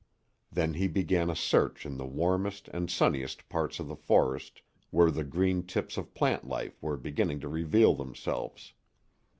[0.51, 5.11] Then he began a search in the warmest and sunniest parts of the forest, where
[5.11, 8.73] the green tips of plant life were beginning to reveal themselves.